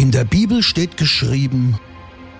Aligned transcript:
In 0.00 0.12
der 0.12 0.24
Bibel 0.24 0.62
steht 0.62 0.96
geschrieben, 0.96 1.78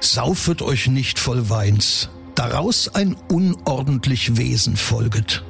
Saufet 0.00 0.62
euch 0.62 0.86
nicht 0.86 1.18
voll 1.18 1.50
Weins, 1.50 2.08
daraus 2.34 2.88
ein 2.88 3.14
unordentlich 3.30 4.38
Wesen 4.38 4.78
folget. 4.78 5.44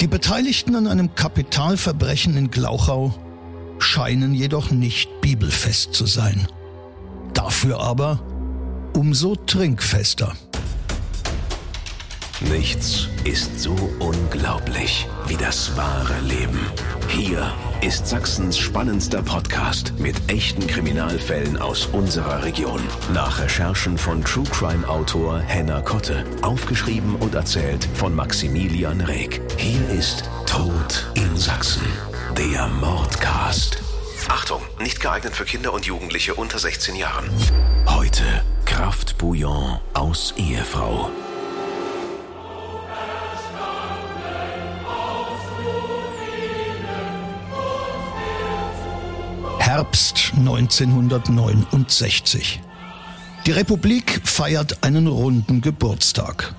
Die 0.00 0.06
Beteiligten 0.06 0.76
an 0.76 0.86
einem 0.86 1.16
Kapitalverbrechen 1.16 2.36
in 2.36 2.52
Glauchau 2.52 3.16
scheinen 3.80 4.32
jedoch 4.32 4.70
nicht 4.70 5.20
bibelfest 5.22 5.92
zu 5.92 6.06
sein. 6.06 6.46
Dafür 7.34 7.80
aber 7.80 8.22
umso 8.94 9.34
trinkfester. 9.34 10.36
Nichts 12.48 13.06
ist 13.24 13.60
so 13.60 13.76
unglaublich 13.98 15.06
wie 15.26 15.36
das 15.36 15.76
wahre 15.76 16.18
Leben. 16.20 16.58
Hier 17.08 17.52
ist 17.82 18.06
Sachsens 18.06 18.56
spannendster 18.56 19.22
Podcast 19.22 19.92
mit 19.98 20.16
echten 20.28 20.66
Kriminalfällen 20.66 21.58
aus 21.58 21.84
unserer 21.92 22.42
Region. 22.42 22.80
Nach 23.12 23.40
Recherchen 23.40 23.98
von 23.98 24.24
True 24.24 24.46
Crime 24.50 24.88
Autor 24.88 25.40
Henna 25.40 25.82
Kotte. 25.82 26.24
Aufgeschrieben 26.40 27.16
und 27.16 27.34
erzählt 27.34 27.86
von 27.92 28.14
Maximilian 28.14 29.02
Reg. 29.02 29.42
Hier 29.58 29.86
ist 29.90 30.24
Tod 30.46 31.10
in 31.14 31.36
Sachsen. 31.36 31.84
Der 32.38 32.68
Mordcast. 32.68 33.82
Achtung, 34.28 34.62
nicht 34.78 35.00
geeignet 35.00 35.36
für 35.36 35.44
Kinder 35.44 35.74
und 35.74 35.84
Jugendliche 35.84 36.34
unter 36.34 36.58
16 36.58 36.96
Jahren. 36.96 37.28
Heute 37.86 38.24
Kraftbouillon 38.64 39.78
aus 39.92 40.32
Ehefrau. 40.38 41.10
Herbst 49.70 50.32
1969. 50.36 52.60
Die 53.46 53.52
Republik 53.52 54.20
feiert 54.24 54.82
einen 54.82 55.06
runden 55.06 55.60
Geburtstag. 55.60 56.56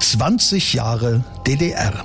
20 0.00 0.72
Jahre 0.72 1.22
DDR. 1.46 2.04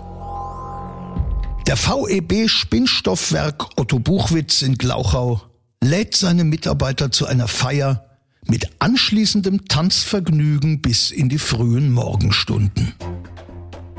Der 1.65 1.75
VEB 1.75 2.47
Spinnstoffwerk 2.47 3.79
Otto 3.79 3.97
Buchwitz 3.97 4.61
in 4.61 4.77
Glauchau 4.77 5.41
lädt 5.83 6.15
seine 6.15 6.43
Mitarbeiter 6.43 7.11
zu 7.11 7.25
einer 7.25 7.47
Feier 7.47 8.05
mit 8.45 8.69
anschließendem 8.77 9.67
Tanzvergnügen 9.67 10.83
bis 10.83 11.09
in 11.09 11.29
die 11.29 11.39
frühen 11.39 11.91
Morgenstunden. 11.91 12.93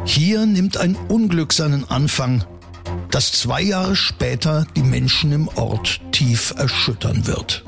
Hier 0.04 0.46
nimmt 0.46 0.76
ein 0.76 0.94
Unglück 1.08 1.52
seinen 1.52 1.90
Anfang, 1.90 2.44
das 3.14 3.30
zwei 3.30 3.62
Jahre 3.62 3.94
später 3.94 4.66
die 4.74 4.82
Menschen 4.82 5.30
im 5.30 5.46
Ort 5.54 6.00
tief 6.10 6.52
erschüttern 6.58 7.28
wird. 7.28 7.64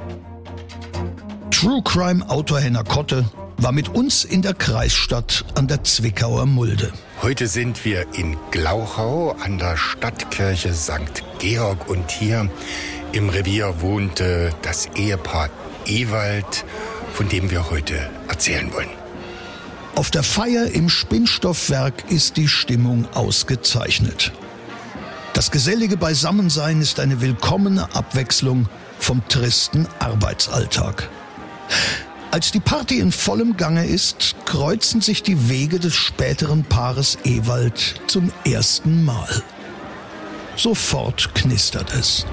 True 1.52 1.80
Crime 1.84 2.28
Autor 2.28 2.58
Henner 2.58 2.82
Kotte 2.82 3.24
war 3.56 3.70
mit 3.70 3.88
uns 3.88 4.24
in 4.24 4.42
der 4.42 4.54
Kreisstadt 4.54 5.44
an 5.54 5.68
der 5.68 5.84
Zwickauer 5.84 6.46
Mulde. 6.46 6.92
Heute 7.22 7.46
sind 7.46 7.84
wir 7.84 8.06
in 8.14 8.36
Glauchau 8.50 9.36
an 9.40 9.58
der 9.58 9.76
Stadtkirche 9.76 10.74
St. 10.74 11.22
Georg 11.38 11.88
und 11.88 12.10
hier 12.10 12.50
im 13.12 13.28
Revier 13.28 13.80
wohnte 13.80 14.50
das 14.62 14.86
Ehepaar 14.96 15.48
Ewald, 15.86 16.64
von 17.12 17.28
dem 17.28 17.52
wir 17.52 17.70
heute 17.70 18.10
erzählen 18.26 18.72
wollen. 18.72 18.90
Auf 19.94 20.10
der 20.10 20.24
Feier 20.24 20.66
im 20.72 20.88
Spinnstoffwerk 20.88 22.10
ist 22.10 22.36
die 22.36 22.48
Stimmung 22.48 23.06
ausgezeichnet. 23.14 24.32
Das 25.36 25.50
gesellige 25.50 25.98
Beisammensein 25.98 26.80
ist 26.80 26.98
eine 26.98 27.20
willkommene 27.20 27.94
Abwechslung 27.94 28.70
vom 28.98 29.20
tristen 29.28 29.86
Arbeitsalltag. 29.98 31.10
Als 32.30 32.52
die 32.52 32.60
Party 32.60 33.00
in 33.00 33.12
vollem 33.12 33.58
Gange 33.58 33.84
ist, 33.84 34.34
kreuzen 34.46 35.02
sich 35.02 35.22
die 35.22 35.50
Wege 35.50 35.78
des 35.78 35.94
späteren 35.94 36.64
Paares 36.64 37.18
Ewald 37.24 38.00
zum 38.06 38.32
ersten 38.46 39.04
Mal. 39.04 39.42
Sofort 40.56 41.34
knistert 41.34 41.92
es. 41.92 42.24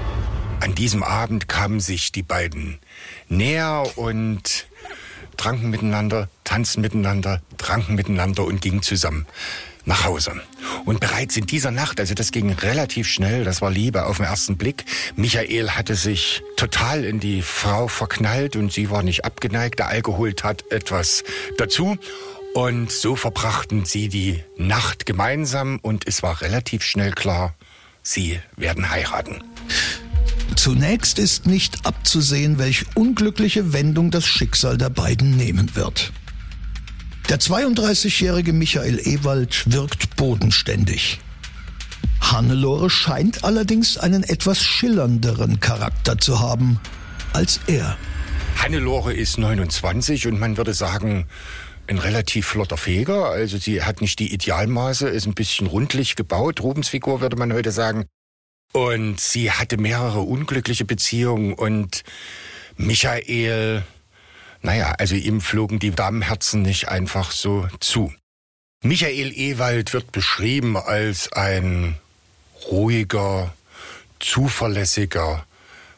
An 0.60 0.74
diesem 0.74 1.02
Abend 1.02 1.46
kamen 1.46 1.80
sich 1.80 2.10
die 2.10 2.22
beiden 2.22 2.78
näher 3.28 3.84
und 3.96 4.66
tranken 5.36 5.68
miteinander, 5.68 6.30
tanzten 6.44 6.80
miteinander, 6.80 7.42
tranken 7.58 7.96
miteinander 7.96 8.46
und 8.46 8.62
gingen 8.62 8.80
zusammen 8.80 9.26
nach 9.84 10.04
Hause. 10.04 10.40
Und 10.84 11.00
bereits 11.00 11.36
in 11.36 11.46
dieser 11.46 11.70
Nacht, 11.70 12.00
also 12.00 12.14
das 12.14 12.30
ging 12.30 12.50
relativ 12.50 13.08
schnell, 13.08 13.44
das 13.44 13.62
war 13.62 13.70
Liebe 13.70 14.06
auf 14.06 14.18
den 14.18 14.26
ersten 14.26 14.56
Blick. 14.56 14.84
Michael 15.16 15.70
hatte 15.70 15.94
sich 15.94 16.42
total 16.56 17.04
in 17.04 17.20
die 17.20 17.42
Frau 17.42 17.88
verknallt 17.88 18.56
und 18.56 18.72
sie 18.72 18.90
war 18.90 19.02
nicht 19.02 19.24
abgeneigt. 19.24 19.78
Der 19.78 19.88
Alkohol 19.88 20.34
tat 20.34 20.64
etwas 20.70 21.24
dazu. 21.58 21.96
Und 22.54 22.92
so 22.92 23.16
verbrachten 23.16 23.84
sie 23.84 24.08
die 24.08 24.44
Nacht 24.56 25.06
gemeinsam 25.06 25.80
und 25.82 26.06
es 26.06 26.22
war 26.22 26.40
relativ 26.40 26.84
schnell 26.84 27.10
klar, 27.10 27.54
sie 28.02 28.38
werden 28.56 28.90
heiraten. 28.90 29.42
Zunächst 30.54 31.18
ist 31.18 31.46
nicht 31.46 31.84
abzusehen, 31.84 32.58
welch 32.58 32.84
unglückliche 32.94 33.72
Wendung 33.72 34.12
das 34.12 34.24
Schicksal 34.24 34.78
der 34.78 34.88
beiden 34.88 35.36
nehmen 35.36 35.74
wird. 35.74 36.12
Der 37.28 37.38
32-jährige 37.40 38.52
Michael 38.52 39.00
Ewald 39.00 39.72
wirkt 39.72 40.14
bodenständig. 40.16 41.20
Hannelore 42.20 42.90
scheint 42.90 43.44
allerdings 43.44 43.96
einen 43.96 44.24
etwas 44.24 44.62
schillernderen 44.62 45.58
Charakter 45.58 46.18
zu 46.18 46.40
haben 46.40 46.80
als 47.32 47.60
er. 47.66 47.96
Hannelore 48.56 49.14
ist 49.14 49.38
29 49.38 50.26
und 50.26 50.38
man 50.38 50.58
würde 50.58 50.74
sagen, 50.74 51.26
ein 51.86 51.98
relativ 51.98 52.46
flotter 52.46 52.76
Feger. 52.76 53.30
Also 53.30 53.56
sie 53.56 53.82
hat 53.82 54.02
nicht 54.02 54.18
die 54.18 54.32
Idealmaße, 54.32 55.08
ist 55.08 55.26
ein 55.26 55.34
bisschen 55.34 55.66
rundlich 55.66 56.16
gebaut, 56.16 56.60
Rubensfigur 56.60 57.22
würde 57.22 57.36
man 57.36 57.52
heute 57.54 57.72
sagen. 57.72 58.04
Und 58.72 59.18
sie 59.18 59.50
hatte 59.50 59.78
mehrere 59.78 60.20
unglückliche 60.20 60.84
Beziehungen 60.84 61.54
und 61.54 62.02
Michael 62.76 63.82
naja, 64.64 64.94
also 64.98 65.14
ihm 65.14 65.42
flogen 65.42 65.78
die 65.78 65.90
Damenherzen 65.90 66.62
nicht 66.62 66.88
einfach 66.88 67.32
so 67.32 67.68
zu. 67.80 68.12
Michael 68.82 69.32
Ewald 69.36 69.92
wird 69.92 70.10
beschrieben 70.10 70.78
als 70.78 71.30
ein 71.32 71.96
ruhiger, 72.70 73.54
zuverlässiger, 74.20 75.44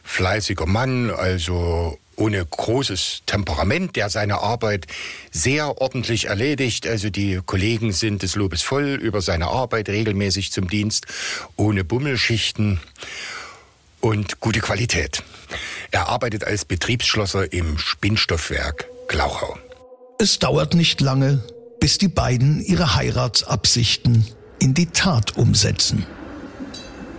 fleißiger 0.03 0.67
Mann, 0.67 1.11
also 1.11 1.97
ohne 2.17 2.45
großes 2.45 3.23
Temperament, 3.27 3.95
der 3.95 4.11
seine 4.11 4.39
Arbeit 4.39 4.87
sehr 5.31 5.81
ordentlich 5.81 6.27
erledigt. 6.27 6.89
Also 6.89 7.09
die 7.09 7.41
Kollegen 7.47 7.93
sind 7.93 8.23
des 8.23 8.35
Lobes 8.35 8.63
voll 8.63 8.99
über 9.01 9.21
seine 9.21 9.47
Arbeit, 9.47 9.89
regelmäßig 9.89 10.51
zum 10.51 10.69
Dienst, 10.69 11.07
ohne 11.55 11.85
Bummelschichten 11.85 12.81
und 14.07 14.39
gute 14.39 14.61
Qualität. 14.61 15.25
Er 15.91 16.09
arbeitet 16.09 16.45
als 16.45 16.65
Betriebsschlosser 16.65 17.53
im 17.53 17.77
Spinnstoffwerk 17.77 18.87
Glauchau. 19.09 19.59
Es 20.21 20.39
dauert 20.39 20.75
nicht 20.75 21.01
lange, 21.01 21.43
bis 21.81 21.99
die 21.99 22.07
beiden 22.07 22.61
ihre 22.61 22.95
Heiratsabsichten 22.95 24.25
in 24.61 24.75
die 24.75 24.87
Tat 24.87 25.37
umsetzen. 25.37 26.07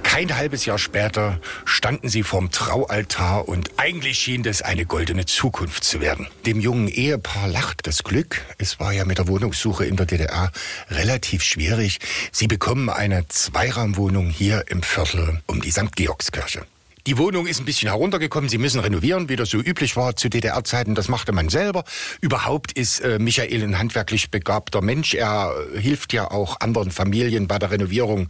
Kein 0.01 0.37
halbes 0.37 0.65
Jahr 0.65 0.79
später 0.79 1.41
standen 1.65 2.07
sie 2.07 2.23
vorm 2.23 2.51
Traualtar 2.51 3.49
und 3.49 3.71
eigentlich 3.75 4.17
schien 4.17 4.41
das 4.41 4.61
eine 4.61 4.85
goldene 4.85 5.25
Zukunft 5.25 5.83
zu 5.83 5.99
werden. 5.99 6.27
Dem 6.45 6.61
jungen 6.61 6.87
Ehepaar 6.87 7.49
lacht 7.49 7.85
das 7.85 8.03
Glück. 8.03 8.41
Es 8.57 8.79
war 8.79 8.93
ja 8.93 9.03
mit 9.03 9.17
der 9.17 9.27
Wohnungssuche 9.27 9.85
in 9.85 9.97
der 9.97 10.05
DDR 10.05 10.53
relativ 10.89 11.43
schwierig. 11.43 11.99
Sie 12.31 12.47
bekommen 12.47 12.89
eine 12.89 13.27
Zweiraumwohnung 13.27 14.29
hier 14.29 14.63
im 14.69 14.83
Viertel 14.83 15.41
um 15.47 15.59
die 15.59 15.71
St. 15.71 15.93
Georgskirche. 15.97 16.65
Die 17.07 17.17
Wohnung 17.17 17.47
ist 17.47 17.61
ein 17.61 17.65
bisschen 17.65 17.87
heruntergekommen. 17.87 18.49
Sie 18.49 18.57
müssen 18.57 18.81
renovieren, 18.81 19.29
wie 19.29 19.37
das 19.37 19.49
so 19.49 19.59
üblich 19.59 19.95
war 19.95 20.17
zu 20.17 20.27
DDR-Zeiten. 20.27 20.93
Das 20.93 21.07
machte 21.07 21.31
man 21.31 21.47
selber. 21.47 21.85
Überhaupt 22.19 22.73
ist 22.73 22.99
äh, 22.99 23.17
Michael 23.17 23.63
ein 23.63 23.79
handwerklich 23.79 24.29
begabter 24.29 24.81
Mensch. 24.81 25.13
Er 25.13 25.53
hilft 25.73 26.11
ja 26.11 26.29
auch 26.29 26.59
anderen 26.59 26.91
Familien 26.91 27.47
bei 27.47 27.59
der 27.59 27.71
Renovierung 27.71 28.27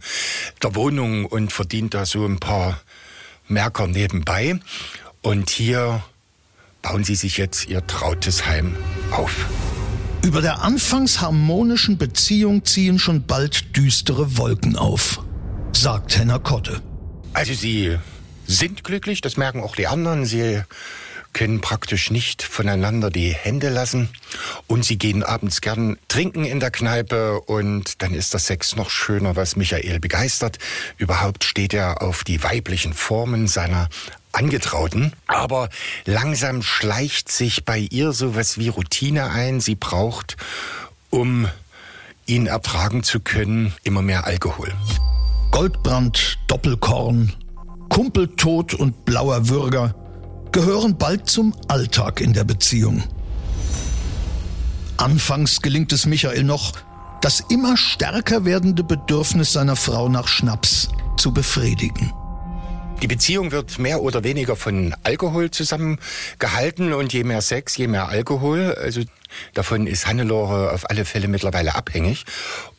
der 0.62 0.76
Wohnung 0.76 1.26
und 1.26 1.52
verdient 1.52 1.92
da 1.92 2.06
so 2.06 2.24
ein 2.24 2.38
paar 2.38 2.80
Merker 3.48 3.88
nebenbei. 3.88 4.60
Und 5.22 5.50
hier 5.50 6.04
bauen 6.80 7.02
sie 7.02 7.16
sich 7.16 7.36
jetzt 7.36 7.66
ihr 7.66 7.84
trautes 7.84 8.46
Heim 8.46 8.76
auf. 9.10 9.46
Über 10.22 10.40
der 10.40 10.62
anfangs 10.62 11.20
harmonischen 11.20 11.98
Beziehung 11.98 12.64
ziehen 12.64 13.00
schon 13.00 13.26
bald 13.26 13.76
düstere 13.76 14.36
Wolken 14.38 14.76
auf, 14.76 15.20
sagt 15.72 16.16
Henner 16.16 16.38
Kotte. 16.38 16.80
Also 17.32 17.54
sie 17.54 17.98
sind 18.48 18.82
glücklich, 18.82 19.20
das 19.20 19.36
merken 19.36 19.62
auch 19.62 19.76
die 19.76 19.86
anderen. 19.86 20.24
Sie 20.24 20.62
können 21.34 21.60
praktisch 21.60 22.10
nicht 22.10 22.42
voneinander 22.42 23.10
die 23.10 23.32
Hände 23.32 23.68
lassen 23.68 24.08
und 24.66 24.84
sie 24.84 24.96
gehen 24.96 25.22
abends 25.22 25.60
gern 25.60 25.98
trinken 26.08 26.44
in 26.44 26.58
der 26.58 26.70
Kneipe 26.70 27.40
und 27.42 28.02
dann 28.02 28.14
ist 28.14 28.32
der 28.32 28.40
Sex 28.40 28.74
noch 28.74 28.90
schöner, 28.90 29.36
was 29.36 29.54
Michael 29.54 30.00
begeistert. 30.00 30.58
Überhaupt 30.96 31.44
steht 31.44 31.74
er 31.74 32.02
auf 32.02 32.24
die 32.24 32.42
weiblichen 32.42 32.94
Formen 32.94 33.46
seiner 33.46 33.88
Angetrauten. 34.32 35.12
Aber 35.26 35.68
langsam 36.06 36.62
schleicht 36.62 37.30
sich 37.30 37.64
bei 37.64 37.78
ihr 37.78 38.12
sowas 38.12 38.58
wie 38.58 38.68
Routine 38.68 39.30
ein. 39.30 39.60
Sie 39.60 39.74
braucht, 39.74 40.36
um 41.10 41.48
ihn 42.26 42.46
ertragen 42.46 43.02
zu 43.02 43.20
können, 43.20 43.74
immer 43.84 44.02
mehr 44.02 44.26
Alkohol. 44.26 44.72
Goldbrand, 45.50 46.38
Doppelkorn, 46.46 47.34
Kumpeltod 47.88 48.74
und 48.74 49.04
blauer 49.04 49.48
Würger 49.48 49.94
gehören 50.52 50.96
bald 50.98 51.28
zum 51.28 51.54
Alltag 51.68 52.20
in 52.20 52.32
der 52.32 52.44
Beziehung. 52.44 53.02
Anfangs 54.96 55.62
gelingt 55.62 55.92
es 55.92 56.06
Michael 56.06 56.44
noch, 56.44 56.72
das 57.20 57.40
immer 57.48 57.76
stärker 57.76 58.44
werdende 58.44 58.84
Bedürfnis 58.84 59.52
seiner 59.52 59.76
Frau 59.76 60.08
nach 60.08 60.28
Schnaps 60.28 60.88
zu 61.16 61.32
befriedigen. 61.32 62.12
Die 63.02 63.06
Beziehung 63.06 63.52
wird 63.52 63.78
mehr 63.78 64.02
oder 64.02 64.24
weniger 64.24 64.56
von 64.56 64.94
Alkohol 65.04 65.52
zusammengehalten 65.52 66.92
und 66.92 67.12
je 67.12 67.22
mehr 67.22 67.42
Sex, 67.42 67.76
je 67.76 67.86
mehr 67.86 68.08
Alkohol. 68.08 68.74
Also 68.74 69.02
davon 69.54 69.86
ist 69.86 70.08
Hannelore 70.08 70.72
auf 70.72 70.90
alle 70.90 71.04
Fälle 71.04 71.28
mittlerweile 71.28 71.76
abhängig. 71.76 72.24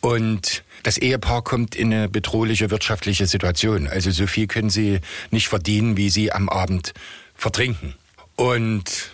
Und 0.01 0.63
das 0.83 0.97
Ehepaar 0.97 1.43
kommt 1.43 1.75
in 1.75 1.93
eine 1.93 2.09
bedrohliche 2.09 2.71
wirtschaftliche 2.71 3.27
Situation. 3.27 3.87
Also 3.87 4.11
so 4.11 4.27
viel 4.27 4.47
können 4.47 4.69
sie 4.69 4.99
nicht 5.31 5.47
verdienen, 5.47 5.97
wie 5.97 6.09
sie 6.09 6.31
am 6.31 6.49
Abend 6.49 6.93
vertrinken. 7.35 7.95
Und 8.35 9.11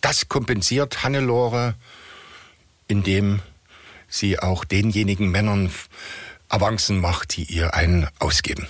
das 0.00 0.28
kompensiert 0.28 1.02
Hannelore, 1.02 1.74
indem 2.88 3.40
sie 4.08 4.38
auch 4.38 4.64
denjenigen 4.64 5.30
Männern 5.30 5.70
Avancen 6.48 7.00
macht, 7.00 7.36
die 7.36 7.44
ihr 7.44 7.74
einen 7.74 8.06
ausgeben. 8.18 8.66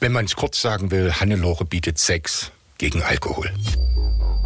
Wenn 0.00 0.12
man 0.12 0.24
es 0.24 0.34
kurz 0.34 0.60
sagen 0.62 0.90
will, 0.90 1.12
Hannelore 1.12 1.64
bietet 1.64 1.98
Sex 1.98 2.50
gegen 2.78 3.02
Alkohol. 3.02 3.52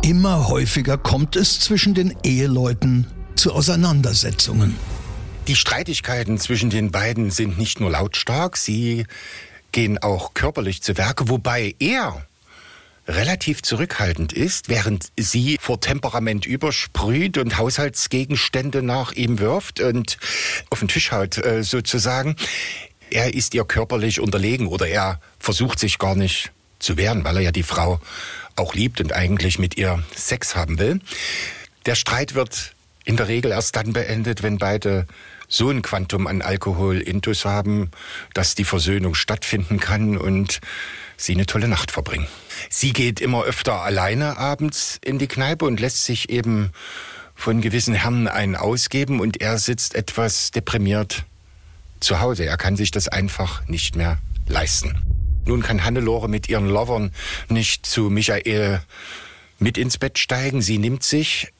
Immer 0.02 0.48
häufiger 0.48 0.98
kommt 0.98 1.36
es 1.36 1.60
zwischen 1.60 1.94
den 1.94 2.16
Eheleuten 2.24 3.06
zu 3.36 3.52
Auseinandersetzungen. 3.52 4.76
Die 5.48 5.54
Streitigkeiten 5.54 6.38
zwischen 6.38 6.70
den 6.70 6.90
beiden 6.90 7.30
sind 7.30 7.56
nicht 7.56 7.78
nur 7.78 7.90
lautstark, 7.90 8.56
sie 8.56 9.06
gehen 9.70 9.96
auch 9.98 10.34
körperlich 10.34 10.82
zu 10.82 10.96
Werke, 10.96 11.28
wobei 11.28 11.76
er 11.78 12.26
relativ 13.06 13.62
zurückhaltend 13.62 14.32
ist, 14.32 14.68
während 14.68 15.12
sie 15.16 15.56
vor 15.60 15.80
Temperament 15.80 16.46
übersprüht 16.46 17.38
und 17.38 17.58
Haushaltsgegenstände 17.58 18.82
nach 18.82 19.12
ihm 19.12 19.38
wirft 19.38 19.78
und 19.78 20.18
auf 20.70 20.80
den 20.80 20.88
Tisch 20.88 21.12
haut 21.12 21.38
äh, 21.38 21.62
sozusagen. 21.62 22.34
Er 23.10 23.34
ist 23.34 23.54
ihr 23.54 23.64
körperlich 23.64 24.18
unterlegen 24.18 24.66
oder 24.66 24.88
er 24.88 25.20
versucht 25.38 25.78
sich 25.78 25.98
gar 25.98 26.16
nicht 26.16 26.50
zu 26.80 26.96
wehren, 26.96 27.22
weil 27.22 27.36
er 27.36 27.42
ja 27.42 27.52
die 27.52 27.62
Frau 27.62 28.00
auch 28.56 28.74
liebt 28.74 29.00
und 29.00 29.12
eigentlich 29.12 29.60
mit 29.60 29.76
ihr 29.76 30.02
Sex 30.12 30.56
haben 30.56 30.80
will. 30.80 31.00
Der 31.86 31.94
Streit 31.94 32.34
wird 32.34 32.74
in 33.04 33.16
der 33.16 33.28
Regel 33.28 33.52
erst 33.52 33.76
dann 33.76 33.92
beendet, 33.92 34.42
wenn 34.42 34.58
beide 34.58 35.06
so 35.48 35.70
ein 35.70 35.82
Quantum 35.82 36.26
an 36.26 36.42
Alkohol 36.42 36.98
intus 36.98 37.44
haben, 37.44 37.90
dass 38.34 38.54
die 38.54 38.64
Versöhnung 38.64 39.14
stattfinden 39.14 39.78
kann 39.80 40.16
und 40.16 40.60
sie 41.16 41.34
eine 41.34 41.46
tolle 41.46 41.68
Nacht 41.68 41.90
verbringen. 41.90 42.26
Sie 42.70 42.92
geht 42.92 43.20
immer 43.20 43.44
öfter 43.44 43.82
alleine 43.82 44.38
abends 44.38 44.98
in 45.04 45.18
die 45.18 45.28
Kneipe 45.28 45.64
und 45.64 45.80
lässt 45.80 46.04
sich 46.04 46.30
eben 46.30 46.72
von 47.34 47.60
gewissen 47.60 47.94
Herren 47.94 48.28
einen 48.28 48.56
ausgeben 48.56 49.20
und 49.20 49.40
er 49.40 49.58
sitzt 49.58 49.94
etwas 49.94 50.50
deprimiert 50.50 51.24
zu 52.00 52.20
Hause. 52.20 52.44
Er 52.44 52.56
kann 52.56 52.76
sich 52.76 52.90
das 52.90 53.08
einfach 53.08 53.66
nicht 53.68 53.94
mehr 53.94 54.18
leisten. 54.48 55.02
Nun 55.44 55.62
kann 55.62 55.84
Hannelore 55.84 56.28
mit 56.28 56.48
ihren 56.48 56.68
Lovern 56.68 57.12
nicht 57.48 57.86
zu 57.86 58.10
Michael 58.10 58.82
mit 59.58 59.78
ins 59.78 59.98
Bett 59.98 60.18
steigen. 60.18 60.60
Sie 60.60 60.78
nimmt 60.78 61.02
sich 61.02 61.52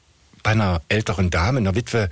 bei 0.43 0.51
einer 0.51 0.81
älteren 0.89 1.29
Dame, 1.29 1.59
einer 1.59 1.75
Witwe, 1.75 2.09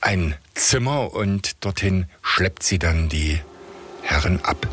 ein 0.00 0.34
Zimmer 0.54 1.12
und 1.14 1.64
dorthin 1.64 2.06
schleppt 2.22 2.62
sie 2.62 2.78
dann 2.78 3.08
die 3.08 3.40
Herren 4.02 4.40
ab. 4.44 4.66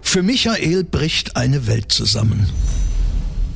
Für 0.00 0.22
Michael 0.22 0.84
bricht 0.84 1.36
eine 1.36 1.66
Welt 1.66 1.92
zusammen. 1.92 2.48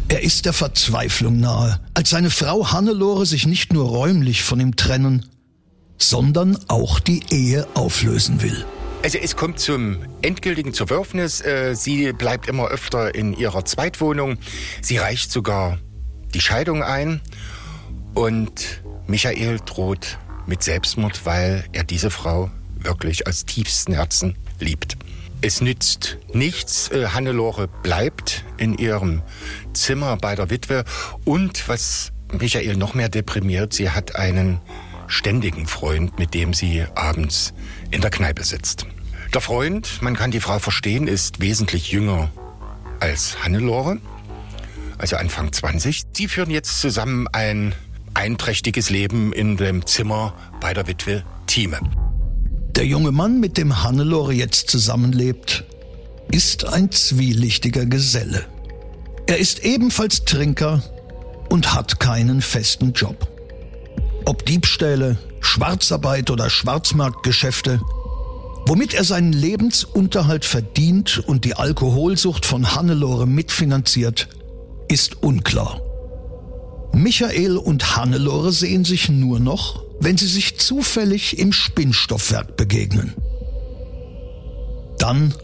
Er 0.08 0.22
ist 0.22 0.44
der 0.44 0.52
Verzweiflung 0.52 1.40
nahe, 1.40 1.80
als 1.94 2.10
seine 2.10 2.28
Frau 2.28 2.70
Hannelore 2.70 3.24
sich 3.24 3.46
nicht 3.46 3.72
nur 3.72 3.86
räumlich 3.86 4.42
von 4.42 4.60
ihm 4.60 4.76
trennen, 4.76 5.24
sondern 5.96 6.58
auch 6.68 7.00
die 7.00 7.22
Ehe 7.30 7.66
auflösen 7.74 8.42
will. 8.42 8.66
Also 9.02 9.18
es 9.18 9.34
kommt 9.34 9.58
zum 9.58 9.98
endgültigen 10.20 10.74
Zerwürfnis. 10.74 11.40
Äh, 11.40 11.74
sie 11.74 12.12
bleibt 12.12 12.46
immer 12.46 12.68
öfter 12.68 13.14
in 13.14 13.32
ihrer 13.32 13.64
Zweitwohnung. 13.64 14.36
Sie 14.80 14.98
reicht 14.98 15.32
sogar 15.32 15.78
die 16.34 16.40
Scheidung 16.40 16.82
ein. 16.82 17.20
Und 18.14 18.81
Michael 19.06 19.60
droht 19.64 20.18
mit 20.46 20.62
Selbstmord, 20.62 21.24
weil 21.24 21.64
er 21.72 21.84
diese 21.84 22.10
Frau 22.10 22.50
wirklich 22.76 23.26
aus 23.26 23.44
tiefstem 23.44 23.94
Herzen 23.94 24.36
liebt. 24.58 24.96
Es 25.40 25.60
nützt 25.60 26.18
nichts. 26.32 26.88
Äh, 26.90 27.08
Hannelore 27.08 27.68
bleibt 27.68 28.44
in 28.58 28.78
ihrem 28.78 29.22
Zimmer 29.72 30.16
bei 30.16 30.36
der 30.36 30.50
Witwe. 30.50 30.84
Und 31.24 31.68
was 31.68 32.12
Michael 32.32 32.76
noch 32.76 32.94
mehr 32.94 33.08
deprimiert, 33.08 33.72
sie 33.72 33.90
hat 33.90 34.16
einen 34.16 34.60
ständigen 35.08 35.66
Freund, 35.66 36.18
mit 36.18 36.32
dem 36.34 36.54
sie 36.54 36.84
abends 36.94 37.52
in 37.90 38.00
der 38.00 38.10
Kneipe 38.10 38.44
sitzt. 38.44 38.86
Der 39.34 39.40
Freund, 39.40 40.00
man 40.00 40.14
kann 40.14 40.30
die 40.30 40.40
Frau 40.40 40.58
verstehen, 40.58 41.08
ist 41.08 41.40
wesentlich 41.40 41.90
jünger 41.90 42.30
als 43.00 43.42
Hannelore, 43.42 43.98
also 44.98 45.16
Anfang 45.16 45.52
20. 45.52 46.04
Sie 46.12 46.28
führen 46.28 46.50
jetzt 46.50 46.80
zusammen 46.80 47.26
ein 47.28 47.74
einträchtiges 48.14 48.90
Leben 48.90 49.32
in 49.32 49.56
dem 49.56 49.86
Zimmer 49.86 50.34
bei 50.60 50.74
der 50.74 50.86
Witwe 50.86 51.24
Thieme. 51.46 51.78
Der 52.76 52.86
junge 52.86 53.12
Mann, 53.12 53.40
mit 53.40 53.58
dem 53.58 53.82
Hannelore 53.82 54.32
jetzt 54.32 54.70
zusammenlebt, 54.70 55.64
ist 56.30 56.64
ein 56.64 56.90
zwielichtiger 56.90 57.86
Geselle. 57.86 58.46
Er 59.26 59.38
ist 59.38 59.64
ebenfalls 59.64 60.24
Trinker 60.24 60.82
und 61.50 61.74
hat 61.74 62.00
keinen 62.00 62.40
festen 62.40 62.92
Job. 62.92 63.28
Ob 64.24 64.46
Diebstähle, 64.46 65.18
Schwarzarbeit 65.40 66.30
oder 66.30 66.48
Schwarzmarktgeschäfte, 66.48 67.80
womit 68.66 68.94
er 68.94 69.04
seinen 69.04 69.32
Lebensunterhalt 69.32 70.44
verdient 70.44 71.22
und 71.26 71.44
die 71.44 71.54
Alkoholsucht 71.54 72.46
von 72.46 72.74
Hannelore 72.74 73.26
mitfinanziert, 73.26 74.28
ist 74.88 75.22
unklar. 75.22 75.80
Michael 76.94 77.56
und 77.56 77.96
Hannelore 77.96 78.52
sehen 78.52 78.84
sich 78.84 79.08
nur 79.08 79.40
noch, 79.40 79.82
wenn 80.00 80.16
sie 80.16 80.26
sich 80.26 80.58
zufällig 80.58 81.38
im 81.38 81.52
Spinnstoffwerk 81.52 82.56
begegnen. 82.56 83.14
Dann 84.98 85.34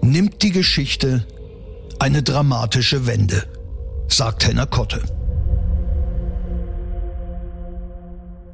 nimmt 0.00 0.42
die 0.42 0.52
Geschichte 0.52 1.26
eine 1.98 2.22
dramatische 2.22 3.06
Wende, 3.06 3.44
sagt 4.08 4.46
Henner 4.46 4.66
Kotte. 4.66 5.02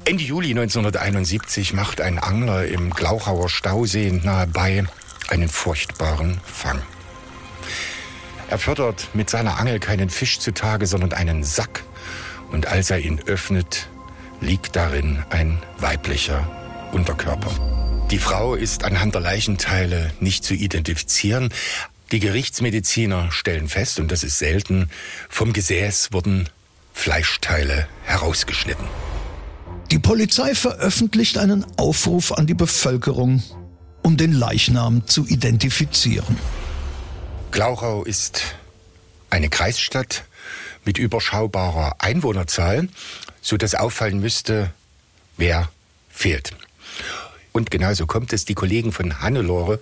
Ende 0.03 0.23
Juli 0.23 0.49
1971 0.49 1.73
macht 1.73 2.01
ein 2.01 2.17
Angler 2.17 2.65
im 2.65 2.89
Glauchauer 2.89 3.49
Stausee 3.49 4.11
nahe 4.11 4.47
bei 4.47 4.83
einen 5.29 5.47
furchtbaren 5.47 6.41
Fang. 6.43 6.81
Er 8.49 8.57
fördert 8.57 9.09
mit 9.13 9.29
seiner 9.29 9.59
Angel 9.59 9.79
keinen 9.79 10.09
Fisch 10.09 10.39
zutage, 10.39 10.85
sondern 10.87 11.13
einen 11.13 11.43
Sack. 11.43 11.83
Und 12.51 12.67
als 12.67 12.89
er 12.89 12.99
ihn 12.99 13.19
öffnet, 13.25 13.87
liegt 14.41 14.75
darin 14.75 15.23
ein 15.29 15.57
weiblicher 15.77 16.49
Unterkörper. 16.91 17.51
Die 18.11 18.17
Frau 18.17 18.55
ist 18.55 18.83
anhand 18.83 19.15
der 19.15 19.21
Leichenteile 19.21 20.11
nicht 20.19 20.43
zu 20.43 20.53
identifizieren. 20.53 21.53
Die 22.11 22.19
Gerichtsmediziner 22.19 23.31
stellen 23.31 23.69
fest, 23.69 23.99
und 23.99 24.11
das 24.11 24.23
ist 24.23 24.37
selten, 24.37 24.89
vom 25.29 25.53
Gesäß 25.53 26.11
wurden 26.11 26.49
Fleischteile 26.93 27.87
herausgeschnitten. 28.03 28.85
Die 29.91 29.99
Polizei 29.99 30.55
veröffentlicht 30.55 31.37
einen 31.37 31.65
Aufruf 31.77 32.33
an 32.33 32.47
die 32.47 32.53
Bevölkerung, 32.53 33.43
um 34.01 34.17
den 34.17 34.33
Leichnam 34.33 35.07
zu 35.07 35.25
identifizieren. 35.25 36.37
Glauchau 37.51 38.03
ist 38.03 38.55
eine 39.29 39.49
Kreisstadt 39.49 40.25
mit 40.85 40.97
überschaubarer 40.97 41.95
Einwohnerzahl, 41.99 42.89
so 43.41 43.57
dass 43.57 43.75
auffallen 43.75 44.19
müsste, 44.19 44.71
wer 45.37 45.69
fehlt. 46.09 46.53
Und 47.51 47.69
genauso 47.71 48.05
kommt 48.05 48.31
es. 48.33 48.45
Die 48.45 48.53
Kollegen 48.53 48.91
von 48.91 49.21
Hannelore 49.21 49.79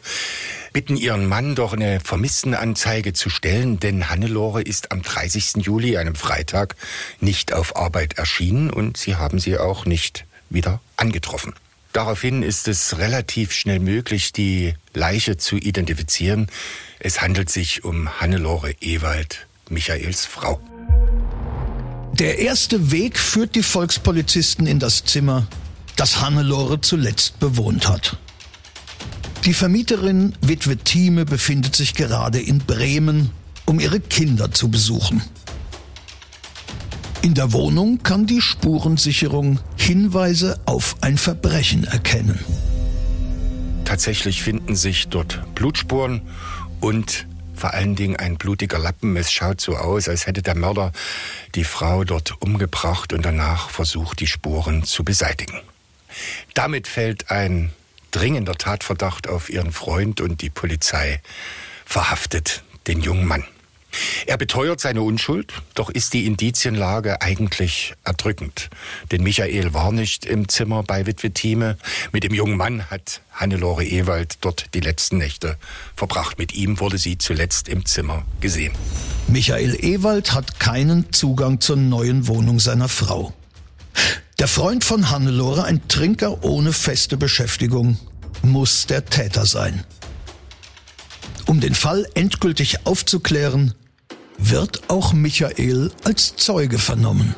bitten 0.73 0.97
ihren 0.97 1.27
Mann 1.27 1.55
doch 1.55 1.73
eine 1.73 1.99
Vermisstenanzeige 1.99 3.13
zu 3.13 3.29
stellen, 3.29 3.79
denn 3.79 4.09
Hannelore 4.09 4.61
ist 4.61 4.91
am 4.91 5.01
30. 5.01 5.63
Juli, 5.65 5.97
einem 5.97 6.15
Freitag, 6.15 6.75
nicht 7.19 7.53
auf 7.53 7.75
Arbeit 7.75 8.13
erschienen 8.13 8.71
und 8.71 8.97
sie 8.97 9.15
haben 9.15 9.39
sie 9.39 9.57
auch 9.57 9.85
nicht 9.85 10.25
wieder 10.49 10.81
angetroffen. 10.95 11.53
Daraufhin 11.91 12.43
ist 12.43 12.67
es 12.67 12.97
relativ 12.99 13.51
schnell 13.51 13.79
möglich, 13.79 14.31
die 14.31 14.75
Leiche 14.93 15.37
zu 15.37 15.57
identifizieren. 15.57 16.47
Es 16.99 17.21
handelt 17.21 17.49
sich 17.49 17.83
um 17.83 18.19
Hannelore 18.19 18.73
Ewald, 18.79 19.47
Michaels 19.69 20.25
Frau. 20.25 20.59
Der 22.19 22.39
erste 22.39 22.91
Weg 22.91 23.17
führt 23.17 23.55
die 23.55 23.63
Volkspolizisten 23.63 24.67
in 24.67 24.79
das 24.79 25.05
Zimmer, 25.05 25.47
das 25.95 26.19
Hannelore 26.19 26.81
zuletzt 26.81 27.39
bewohnt 27.39 27.87
hat. 27.87 28.17
Die 29.45 29.53
Vermieterin 29.53 30.35
Witwe 30.41 30.75
Thieme 30.75 31.23
befindet 31.23 31.77
sich 31.77 31.93
gerade 31.93 32.41
in 32.41 32.57
Bremen, 32.57 33.29
um 33.65 33.79
ihre 33.79 34.01
Kinder 34.01 34.51
zu 34.51 34.67
besuchen. 34.67 35.21
In 37.21 37.35
der 37.35 37.53
Wohnung 37.53 38.03
kann 38.03 38.25
die 38.25 38.41
Spurensicherung 38.41 39.61
Hinweise 39.77 40.59
auf 40.65 40.97
ein 40.99 41.17
Verbrechen 41.17 41.85
erkennen. 41.85 42.39
Tatsächlich 43.85 44.43
finden 44.43 44.75
sich 44.75 45.07
dort 45.07 45.41
Blutspuren 45.55 46.21
und 46.81 47.28
vor 47.59 47.73
allen 47.73 47.95
Dingen 47.95 48.15
ein 48.15 48.37
blutiger 48.37 48.79
Lappen. 48.79 49.15
Es 49.17 49.31
schaut 49.31 49.61
so 49.61 49.75
aus, 49.75 50.07
als 50.09 50.25
hätte 50.25 50.41
der 50.41 50.55
Mörder 50.55 50.91
die 51.55 51.63
Frau 51.63 52.03
dort 52.03 52.41
umgebracht 52.41 53.13
und 53.13 53.23
danach 53.23 53.69
versucht, 53.69 54.19
die 54.21 54.27
Spuren 54.27 54.83
zu 54.83 55.03
beseitigen. 55.03 55.59
Damit 56.53 56.87
fällt 56.87 57.29
ein 57.29 57.71
dringender 58.11 58.55
Tatverdacht 58.55 59.27
auf 59.27 59.49
ihren 59.49 59.71
Freund 59.71 60.21
und 60.21 60.41
die 60.41 60.49
Polizei 60.49 61.21
verhaftet 61.85 62.63
den 62.87 63.01
jungen 63.01 63.27
Mann. 63.27 63.45
Er 64.27 64.37
beteuert 64.37 64.79
seine 64.79 65.01
Unschuld, 65.01 65.53
doch 65.73 65.89
ist 65.89 66.13
die 66.13 66.25
Indizienlage 66.25 67.21
eigentlich 67.21 67.93
erdrückend. 68.03 68.69
Denn 69.11 69.23
Michael 69.23 69.73
war 69.73 69.91
nicht 69.91 70.25
im 70.25 70.47
Zimmer 70.47 70.83
bei 70.83 71.05
Witwe 71.05 71.31
Thieme. 71.31 71.77
Mit 72.11 72.23
dem 72.23 72.33
jungen 72.33 72.57
Mann 72.57 72.89
hat 72.89 73.21
Hannelore 73.31 73.85
Ewald 73.85 74.37
dort 74.41 74.73
die 74.73 74.79
letzten 74.79 75.17
Nächte 75.17 75.57
verbracht. 75.95 76.37
Mit 76.37 76.53
ihm 76.53 76.79
wurde 76.79 76.97
sie 76.97 77.17
zuletzt 77.17 77.67
im 77.67 77.85
Zimmer 77.85 78.25
gesehen. 78.41 78.73
Michael 79.27 79.77
Ewald 79.83 80.33
hat 80.33 80.59
keinen 80.59 81.11
Zugang 81.13 81.61
zur 81.61 81.77
neuen 81.77 82.27
Wohnung 82.27 82.59
seiner 82.59 82.89
Frau. 82.89 83.33
Der 84.39 84.47
Freund 84.47 84.83
von 84.83 85.09
Hannelore, 85.09 85.65
ein 85.65 85.87
Trinker 85.87 86.43
ohne 86.43 86.71
feste 86.71 87.17
Beschäftigung, 87.17 87.97
muss 88.41 88.85
der 88.85 89.05
Täter 89.05 89.45
sein. 89.45 89.83
Um 91.49 91.59
den 91.59 91.73
Fall 91.73 92.05
endgültig 92.13 92.85
aufzuklären, 92.85 93.73
wird 94.37 94.87
auch 94.87 95.13
Michael 95.13 95.91
als 96.03 96.35
Zeuge 96.35 96.77
vernommen. 96.77 97.33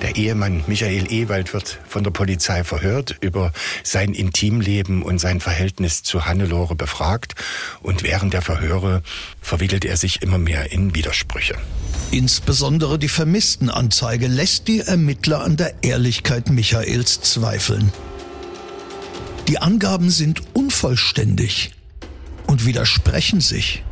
Der 0.00 0.16
Ehemann 0.16 0.64
Michael 0.66 1.12
Ewald 1.12 1.52
wird 1.52 1.78
von 1.86 2.02
der 2.02 2.10
Polizei 2.10 2.64
verhört, 2.64 3.18
über 3.20 3.52
sein 3.84 4.14
Intimleben 4.14 5.02
und 5.02 5.18
sein 5.18 5.40
Verhältnis 5.40 6.02
zu 6.02 6.24
Hannelore 6.24 6.74
befragt 6.74 7.34
und 7.82 8.02
während 8.02 8.32
der 8.32 8.40
Verhöre 8.40 9.02
verwickelt 9.42 9.84
er 9.84 9.98
sich 9.98 10.22
immer 10.22 10.38
mehr 10.38 10.72
in 10.72 10.94
Widersprüche. 10.94 11.56
Insbesondere 12.12 12.98
die 12.98 13.10
Vermisstenanzeige 13.10 14.26
lässt 14.26 14.68
die 14.68 14.80
Ermittler 14.80 15.44
an 15.44 15.58
der 15.58 15.74
Ehrlichkeit 15.82 16.48
Michaels 16.48 17.20
zweifeln. 17.20 17.92
Die 19.48 19.58
Angaben 19.58 20.08
sind 20.08 20.40
unvollständig 20.54 21.72
und 22.50 22.66
widersprechen 22.66 23.40
sich. 23.40 23.84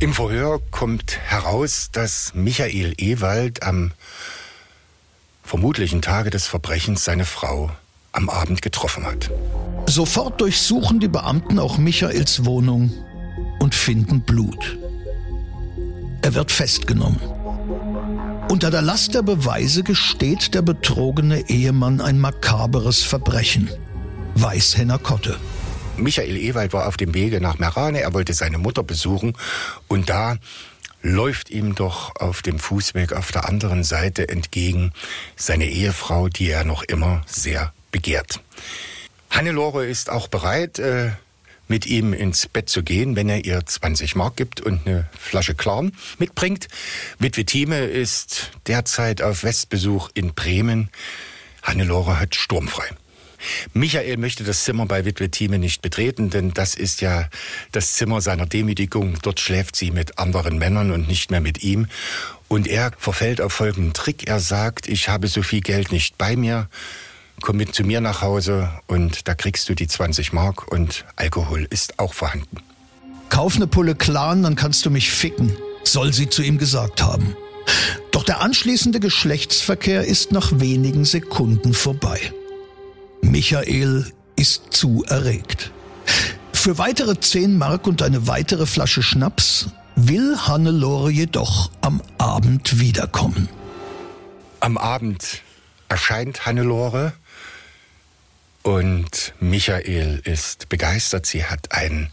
Im 0.00 0.14
Verhör 0.14 0.60
kommt 0.70 1.18
heraus, 1.18 1.90
dass 1.92 2.32
Michael 2.34 2.94
Ewald 2.96 3.62
am 3.62 3.92
vermutlichen 5.42 6.00
Tage 6.00 6.30
des 6.30 6.46
Verbrechens 6.46 7.04
seine 7.04 7.26
Frau 7.26 7.70
am 8.12 8.30
Abend 8.30 8.62
getroffen 8.62 9.04
hat. 9.04 9.30
Sofort 9.86 10.40
durchsuchen 10.40 11.00
die 11.00 11.08
Beamten 11.08 11.58
auch 11.58 11.76
Michaels 11.76 12.46
Wohnung 12.46 12.90
und 13.60 13.74
finden 13.74 14.22
Blut. 14.22 14.78
Er 16.22 16.32
wird 16.32 16.50
festgenommen. 16.50 17.20
Unter 18.48 18.70
der 18.70 18.80
Last 18.80 19.14
der 19.14 19.22
Beweise 19.22 19.82
gesteht 19.82 20.54
der 20.54 20.62
betrogene 20.62 21.50
Ehemann 21.50 22.00
ein 22.00 22.18
makaberes 22.18 23.02
Verbrechen. 23.02 23.68
Weißhenner 24.34 24.98
Kotte. 24.98 25.36
Michael 25.96 26.36
Ewald 26.36 26.72
war 26.72 26.86
auf 26.86 26.96
dem 26.96 27.14
Wege 27.14 27.40
nach 27.40 27.58
Merane, 27.58 28.00
er 28.00 28.12
wollte 28.12 28.34
seine 28.34 28.58
Mutter 28.58 28.82
besuchen 28.82 29.36
und 29.88 30.10
da 30.10 30.36
läuft 31.02 31.50
ihm 31.50 31.74
doch 31.74 32.16
auf 32.16 32.42
dem 32.42 32.58
Fußweg 32.58 33.12
auf 33.12 33.30
der 33.30 33.48
anderen 33.48 33.84
Seite 33.84 34.28
entgegen 34.28 34.92
seine 35.36 35.66
Ehefrau, 35.66 36.28
die 36.28 36.48
er 36.48 36.64
noch 36.64 36.82
immer 36.82 37.22
sehr 37.26 37.72
begehrt. 37.92 38.40
Hannelore 39.30 39.86
ist 39.86 40.10
auch 40.10 40.28
bereit, 40.28 40.78
äh, 40.78 41.10
mit 41.68 41.86
ihm 41.86 42.12
ins 42.12 42.46
Bett 42.46 42.68
zu 42.68 42.82
gehen, 42.82 43.16
wenn 43.16 43.28
er 43.28 43.44
ihr 43.44 43.64
20 43.64 44.16
Mark 44.16 44.36
gibt 44.36 44.60
und 44.60 44.86
eine 44.86 45.08
Flasche 45.18 45.54
Klarn 45.54 45.92
mitbringt. 46.18 46.68
Witwe 47.18 47.44
Thieme 47.44 47.84
ist 47.84 48.50
derzeit 48.66 49.22
auf 49.22 49.44
Westbesuch 49.44 50.10
in 50.14 50.34
Bremen. 50.34 50.90
Hannelore 51.62 52.20
hat 52.20 52.34
sturmfrei. 52.34 52.90
Michael 53.72 54.16
möchte 54.16 54.44
das 54.44 54.64
Zimmer 54.64 54.86
bei 54.86 55.04
Witwe 55.04 55.30
Thieme 55.30 55.58
nicht 55.58 55.82
betreten, 55.82 56.30
denn 56.30 56.52
das 56.52 56.74
ist 56.74 57.00
ja 57.00 57.28
das 57.72 57.94
Zimmer 57.94 58.20
seiner 58.20 58.46
Demütigung. 58.46 59.18
Dort 59.22 59.40
schläft 59.40 59.76
sie 59.76 59.90
mit 59.90 60.18
anderen 60.18 60.58
Männern 60.58 60.90
und 60.90 61.08
nicht 61.08 61.30
mehr 61.30 61.40
mit 61.40 61.62
ihm. 61.62 61.86
Und 62.48 62.66
er 62.66 62.92
verfällt 62.98 63.40
auf 63.40 63.52
folgenden 63.52 63.92
Trick. 63.92 64.28
Er 64.28 64.40
sagt, 64.40 64.88
ich 64.88 65.08
habe 65.08 65.28
so 65.28 65.42
viel 65.42 65.60
Geld 65.60 65.92
nicht 65.92 66.18
bei 66.18 66.36
mir. 66.36 66.68
Komm 67.40 67.56
mit 67.56 67.74
zu 67.74 67.82
mir 67.84 68.00
nach 68.00 68.22
Hause 68.22 68.70
und 68.86 69.26
da 69.28 69.34
kriegst 69.34 69.68
du 69.68 69.74
die 69.74 69.88
20 69.88 70.32
Mark 70.32 70.70
und 70.70 71.04
Alkohol 71.16 71.66
ist 71.68 71.98
auch 71.98 72.14
vorhanden. 72.14 72.58
Kauf 73.28 73.58
ne 73.58 73.66
Pulle 73.66 73.94
Clan, 73.94 74.42
dann 74.42 74.54
kannst 74.54 74.86
du 74.86 74.90
mich 74.90 75.10
ficken, 75.10 75.56
soll 75.82 76.12
sie 76.12 76.28
zu 76.28 76.42
ihm 76.42 76.58
gesagt 76.58 77.02
haben. 77.02 77.36
Doch 78.12 78.22
der 78.22 78.40
anschließende 78.40 79.00
Geschlechtsverkehr 79.00 80.04
ist 80.04 80.30
nach 80.30 80.60
wenigen 80.60 81.04
Sekunden 81.04 81.74
vorbei. 81.74 82.20
Michael 83.30 84.12
ist 84.36 84.72
zu 84.72 85.04
erregt. 85.04 85.72
Für 86.52 86.78
weitere 86.78 87.18
10 87.18 87.56
Mark 87.56 87.86
und 87.86 88.02
eine 88.02 88.26
weitere 88.26 88.66
Flasche 88.66 89.02
Schnaps 89.02 89.68
will 89.96 90.36
Hannelore 90.38 91.10
jedoch 91.10 91.70
am 91.80 92.02
Abend 92.18 92.80
wiederkommen. 92.80 93.48
Am 94.60 94.76
Abend 94.76 95.42
erscheint 95.88 96.46
Hannelore 96.46 97.14
und 98.62 99.34
Michael 99.40 100.20
ist 100.24 100.68
begeistert. 100.68 101.26
Sie 101.26 101.44
hat 101.44 101.72
ein 101.72 102.10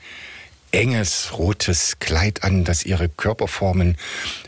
enges 0.71 1.37
rotes 1.37 1.99
Kleid 1.99 2.43
an, 2.43 2.63
das 2.63 2.83
ihre 2.83 3.09
Körperformen 3.09 3.97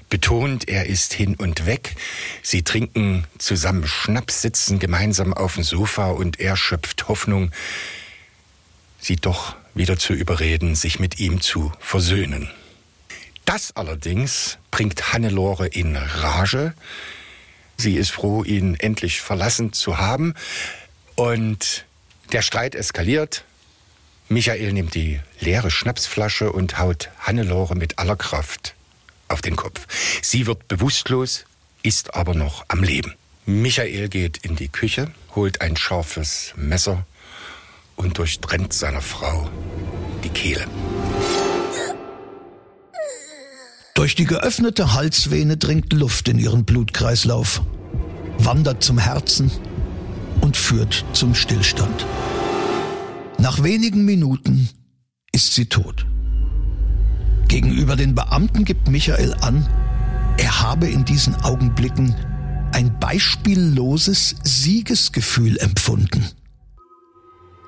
betont, 0.09 0.67
er 0.67 0.85
ist 0.85 1.13
hin 1.13 1.35
und 1.35 1.65
weg. 1.65 1.95
Sie 2.41 2.63
trinken 2.63 3.25
zusammen 3.37 3.87
Schnaps, 3.87 4.41
sitzen 4.41 4.79
gemeinsam 4.79 5.33
auf 5.33 5.55
dem 5.55 5.63
Sofa 5.63 6.11
und 6.11 6.39
er 6.39 6.55
schöpft 6.55 7.07
Hoffnung, 7.07 7.51
sie 8.99 9.15
doch 9.15 9.55
wieder 9.73 9.97
zu 9.97 10.13
überreden, 10.13 10.75
sich 10.75 10.99
mit 10.99 11.19
ihm 11.19 11.41
zu 11.41 11.71
versöhnen. 11.79 12.49
Das 13.45 13.75
allerdings 13.75 14.57
bringt 14.71 15.13
Hannelore 15.13 15.67
in 15.67 15.95
Rage. 15.95 16.73
Sie 17.77 17.95
ist 17.95 18.11
froh, 18.11 18.43
ihn 18.43 18.75
endlich 18.75 19.21
verlassen 19.21 19.73
zu 19.73 19.97
haben. 19.97 20.33
Und 21.15 21.85
der 22.31 22.41
Streit 22.41 22.75
eskaliert. 22.75 23.43
Michael 24.33 24.73
nimmt 24.73 24.95
die 24.95 25.19
leere 25.39 25.69
Schnapsflasche 25.69 26.51
und 26.51 26.79
haut 26.79 27.11
Hannelore 27.19 27.75
mit 27.75 27.99
aller 27.99 28.15
Kraft 28.15 28.73
auf 29.27 29.43
den 29.43 29.55
Kopf. 29.55 29.85
Sie 30.23 30.47
wird 30.47 30.67
bewusstlos, 30.67 31.45
ist 31.83 32.15
aber 32.15 32.33
noch 32.33 32.65
am 32.67 32.81
Leben. 32.81 33.13
Michael 33.45 34.09
geht 34.09 34.37
in 34.37 34.55
die 34.55 34.69
Küche, 34.69 35.11
holt 35.35 35.61
ein 35.61 35.77
scharfes 35.77 36.53
Messer 36.55 37.05
und 37.95 38.17
durchtrennt 38.17 38.73
seiner 38.73 39.01
Frau 39.01 39.51
die 40.23 40.29
Kehle. 40.29 40.65
Durch 43.93 44.15
die 44.15 44.25
geöffnete 44.25 44.95
Halsvene 44.95 45.57
dringt 45.57 45.93
Luft 45.93 46.27
in 46.27 46.39
ihren 46.39 46.65
Blutkreislauf, 46.65 47.61
wandert 48.39 48.83
zum 48.83 48.97
Herzen 48.97 49.51
und 50.41 50.57
führt 50.57 51.05
zum 51.13 51.35
Stillstand. 51.35 52.07
Nach 53.43 53.61
wenigen 53.61 54.05
Minuten 54.05 54.69
ist 55.33 55.53
sie 55.53 55.65
tot. 55.65 56.05
Gegenüber 57.49 57.97
den 57.97 58.15
Beamten 58.15 58.63
gibt 58.63 58.87
Michael 58.87 59.33
an, 59.41 59.67
er 60.37 60.61
habe 60.61 60.87
in 60.87 61.03
diesen 61.03 61.35
Augenblicken 61.43 62.15
ein 62.71 62.97
beispielloses 63.01 64.37
Siegesgefühl 64.43 65.57
empfunden. 65.57 66.25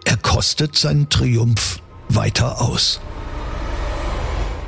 Er 0.06 0.16
kostet 0.16 0.78
seinen 0.78 1.10
Triumph 1.10 1.82
weiter 2.08 2.62
aus. 2.62 3.02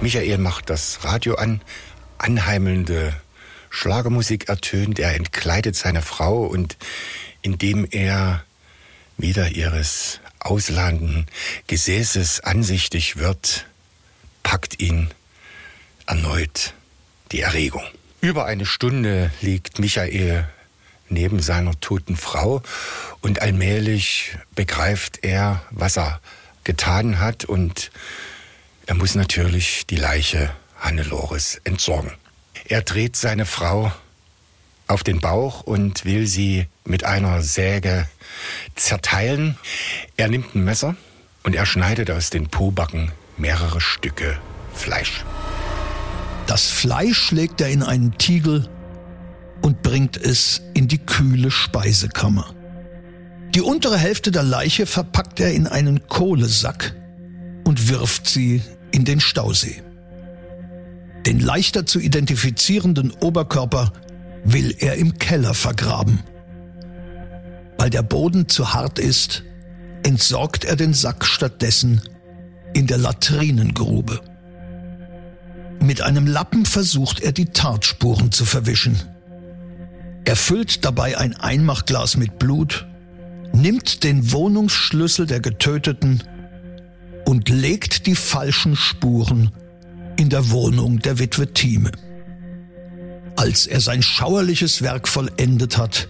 Michael 0.01 0.39
macht 0.39 0.69
das 0.69 1.05
Radio 1.05 1.35
an, 1.35 1.61
anheimelnde 2.17 3.13
Schlagermusik 3.69 4.49
ertönt, 4.49 4.99
er 4.99 5.15
entkleidet 5.15 5.77
seine 5.77 6.01
Frau 6.01 6.43
und 6.43 6.75
indem 7.43 7.87
er 7.89 8.43
wieder 9.17 9.51
ihres 9.51 10.19
ausladenden 10.47 11.27
Gesäßes 11.67 12.41
ansichtig 12.41 13.17
wird, 13.17 13.65
packt 14.43 14.81
ihn 14.81 15.09
erneut 16.05 16.73
die 17.31 17.41
Erregung. 17.41 17.83
Über 18.21 18.45
eine 18.45 18.65
Stunde 18.65 19.31
liegt 19.41 19.79
Michael 19.79 20.47
neben 21.09 21.41
seiner 21.41 21.79
toten 21.79 22.15
Frau 22.15 22.61
und 23.21 23.41
allmählich 23.41 24.37
begreift 24.55 25.19
er, 25.23 25.61
was 25.71 25.97
er 25.97 26.19
getan 26.63 27.19
hat 27.19 27.45
und 27.45 27.91
er 28.85 28.95
muss 28.95 29.15
natürlich 29.15 29.85
die 29.87 29.95
Leiche 29.95 30.51
Hannelores 30.79 31.59
entsorgen. 31.63 32.11
Er 32.65 32.81
dreht 32.81 33.15
seine 33.15 33.45
Frau 33.45 33.91
auf 34.87 35.03
den 35.03 35.19
Bauch 35.19 35.61
und 35.61 36.05
will 36.05 36.27
sie 36.27 36.67
mit 36.87 37.03
einer 37.03 37.41
Säge 37.41 38.07
zerteilen. 38.75 39.57
Er 40.15 40.27
nimmt 40.27 40.55
ein 40.55 40.63
Messer 40.63 40.95
und 41.43 41.55
er 41.55 41.65
schneidet 41.65 42.09
aus 42.11 42.29
den 42.29 42.47
Pobacken 42.47 43.11
mehrere 43.37 43.81
Stücke 43.81 44.37
Fleisch. 44.73 45.23
Das 46.45 46.67
Fleisch 46.69 47.31
legt 47.31 47.61
er 47.61 47.69
in 47.69 47.83
einen 47.83 48.17
Tiegel 48.17 48.69
und 49.61 49.81
bringt 49.81 50.17
es 50.17 50.61
in 50.73 50.87
die 50.87 50.99
kühle 50.99 51.51
Speisekammer. 51.51 52.53
Die 53.53 53.61
untere 53.61 53.97
Hälfte 53.97 54.31
der 54.31 54.43
Leiche 54.43 54.85
verpackt 54.85 55.39
er 55.39 55.51
in 55.51 55.67
einen 55.67 56.07
Kohlesack 56.07 56.95
und 57.63 57.89
wirft 57.89 58.27
sie 58.27 58.61
in 58.91 59.03
den 59.03 59.19
Stausee. 59.19 59.81
Den 61.25 61.39
leichter 61.39 61.85
zu 61.85 61.99
identifizierenden 61.99 63.11
Oberkörper 63.11 63.91
will 64.43 64.75
er 64.79 64.95
im 64.95 65.19
Keller 65.19 65.53
vergraben. 65.53 66.23
Weil 67.77 67.89
der 67.89 68.03
Boden 68.03 68.49
zu 68.49 68.73
hart 68.73 68.99
ist, 68.99 69.43
entsorgt 70.03 70.65
er 70.65 70.75
den 70.75 70.93
Sack 70.93 71.25
stattdessen 71.25 72.01
in 72.73 72.87
der 72.87 72.97
Latrinengrube. 72.97 74.21
Mit 75.79 76.01
einem 76.01 76.27
Lappen 76.27 76.65
versucht 76.65 77.19
er 77.19 77.31
die 77.31 77.45
Tatspuren 77.45 78.31
zu 78.31 78.45
verwischen. 78.45 78.99
Er 80.25 80.35
füllt 80.35 80.83
dabei 80.83 81.17
ein 81.17 81.35
Einmachglas 81.35 82.17
mit 82.17 82.39
Blut, 82.39 82.87
nimmt 83.53 84.03
den 84.03 84.31
Wohnungsschlüssel 84.31 85.25
der 85.25 85.39
Getöteten 85.39 86.23
und 87.25 87.49
legt 87.49 88.07
die 88.07 88.15
falschen 88.15 88.75
Spuren 88.75 89.51
in 90.17 90.29
der 90.29 90.49
Wohnung 90.49 90.99
der 90.99 91.19
Witwe 91.19 91.53
Thieme. 91.53 91.91
Als 93.35 93.67
er 93.67 93.81
sein 93.81 94.01
schauerliches 94.01 94.81
Werk 94.81 95.07
vollendet 95.07 95.77
hat, 95.77 96.09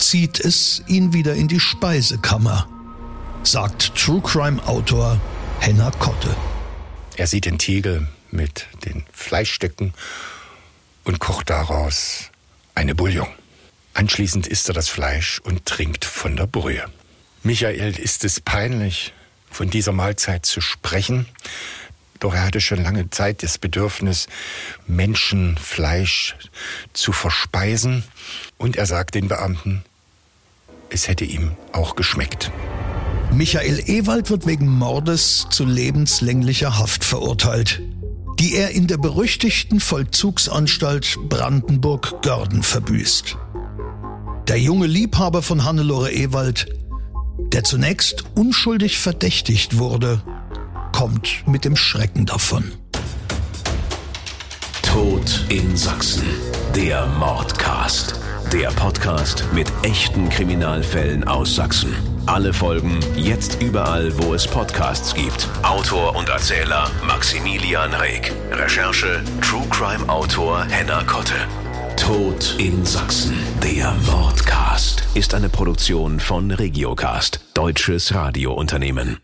zieht 0.00 0.40
es 0.40 0.82
ihn 0.86 1.12
wieder 1.12 1.34
in 1.34 1.46
die 1.46 1.60
Speisekammer, 1.60 2.68
sagt 3.42 3.94
True 3.94 4.20
Crime 4.22 4.66
Autor 4.66 5.20
Henna 5.60 5.90
Kotte. 5.92 6.34
Er 7.16 7.26
sieht 7.26 7.44
den 7.44 7.58
Tiegel 7.58 8.08
mit 8.30 8.66
den 8.84 9.04
Fleischstücken 9.12 9.92
und 11.04 11.18
kocht 11.18 11.50
daraus 11.50 12.30
eine 12.74 12.94
Bouillon. 12.94 13.28
Anschließend 13.92 14.46
isst 14.46 14.68
er 14.68 14.74
das 14.74 14.88
Fleisch 14.88 15.40
und 15.40 15.66
trinkt 15.66 16.04
von 16.04 16.36
der 16.36 16.46
Brühe. 16.46 16.84
Michael 17.42 17.98
ist 17.98 18.24
es 18.24 18.40
peinlich, 18.40 19.12
von 19.50 19.68
dieser 19.68 19.92
Mahlzeit 19.92 20.46
zu 20.46 20.60
sprechen, 20.60 21.26
doch 22.20 22.34
er 22.34 22.44
hatte 22.44 22.60
schon 22.60 22.82
lange 22.82 23.10
Zeit 23.10 23.42
das 23.42 23.58
Bedürfnis, 23.58 24.28
Menschenfleisch 24.86 26.36
zu 26.92 27.12
verspeisen. 27.12 28.04
Und 28.58 28.76
er 28.76 28.84
sagt 28.84 29.14
den 29.14 29.26
Beamten, 29.26 29.82
es 30.90 31.08
hätte 31.08 31.24
ihm 31.24 31.52
auch 31.72 31.96
geschmeckt. 31.96 32.52
Michael 33.32 33.82
Ewald 33.86 34.28
wird 34.28 34.46
wegen 34.46 34.68
Mordes 34.68 35.46
zu 35.50 35.64
lebenslänglicher 35.64 36.78
Haft 36.78 37.04
verurteilt, 37.04 37.80
die 38.38 38.56
er 38.56 38.70
in 38.70 38.86
der 38.86 38.98
berüchtigten 38.98 39.80
Vollzugsanstalt 39.80 41.16
Brandenburg-Görden 41.28 42.62
verbüßt. 42.62 43.36
Der 44.48 44.58
junge 44.58 44.86
Liebhaber 44.86 45.42
von 45.42 45.64
Hannelore 45.64 46.12
Ewald, 46.12 46.66
der 47.52 47.62
zunächst 47.62 48.24
unschuldig 48.34 48.98
verdächtigt 48.98 49.78
wurde, 49.78 50.22
kommt 50.92 51.46
mit 51.46 51.64
dem 51.64 51.76
Schrecken 51.76 52.26
davon. 52.26 52.72
Tod 54.82 55.46
in 55.48 55.76
Sachsen. 55.76 56.26
Der 56.74 57.06
Mordcast. 57.06 58.19
Der 58.52 58.70
Podcast 58.70 59.44
mit 59.54 59.72
echten 59.84 60.28
Kriminalfällen 60.28 61.22
aus 61.22 61.54
Sachsen. 61.54 61.94
Alle 62.26 62.52
Folgen 62.52 62.98
jetzt 63.14 63.62
überall, 63.62 64.10
wo 64.18 64.34
es 64.34 64.44
Podcasts 64.44 65.14
gibt. 65.14 65.48
Autor 65.62 66.16
und 66.16 66.28
Erzähler 66.28 66.90
Maximilian 67.06 67.94
Reg. 67.94 68.32
Recherche 68.50 69.22
True 69.40 69.66
Crime 69.70 70.08
Autor 70.08 70.64
Henna 70.64 71.04
Kotte. 71.04 71.36
Tod 71.96 72.56
in 72.58 72.84
Sachsen. 72.84 73.36
Der 73.62 73.92
Mordcast 74.06 75.04
ist 75.14 75.32
eine 75.32 75.48
Produktion 75.48 76.18
von 76.18 76.50
Regiocast, 76.50 77.38
deutsches 77.54 78.12
Radiounternehmen. 78.16 79.20